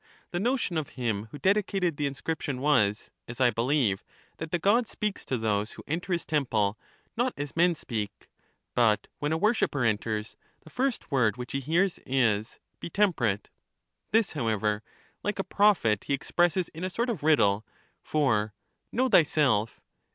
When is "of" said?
0.79-0.89, 17.11-17.21